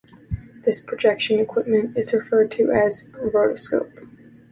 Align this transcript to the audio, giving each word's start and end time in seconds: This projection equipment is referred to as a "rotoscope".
This 0.63 0.81
projection 0.81 1.39
equipment 1.39 1.95
is 1.95 2.11
referred 2.11 2.49
to 2.53 2.71
as 2.71 3.07
a 3.19 3.27
"rotoscope". 3.29 4.09